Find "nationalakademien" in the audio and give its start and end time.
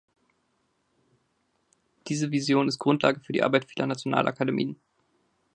3.85-4.81